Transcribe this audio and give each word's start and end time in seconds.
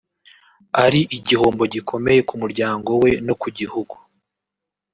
ari 0.83 1.01
igihombo 1.17 1.63
gikomeye 1.73 2.19
ku 2.27 2.35
muryango 2.41 2.89
we 3.01 3.11
no 3.25 3.33
ku 3.41 3.47
gihugu 3.57 3.95